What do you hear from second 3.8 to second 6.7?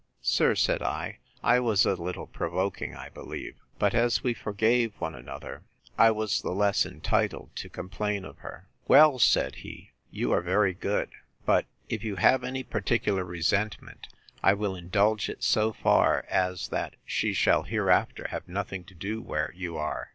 as we forgave one another, I was the